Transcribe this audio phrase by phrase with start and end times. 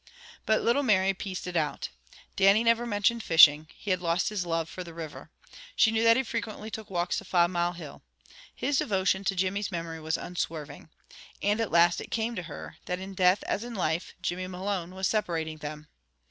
[0.47, 1.89] By little Mary pieced it out.
[2.35, 5.29] Dannie never mentioned fishing; he had lost his love for the river.
[5.75, 8.01] She knew that he frequently took walks to Five Mile Hill.
[8.55, 10.89] His devotion to Jimmy's memory was unswerving.
[11.43, 14.95] And at last it came to her, that in death as in life, Jimmy Malone
[14.95, 15.85] was separating them.